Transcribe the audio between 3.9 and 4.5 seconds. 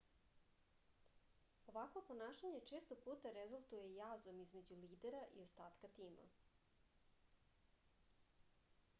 jazom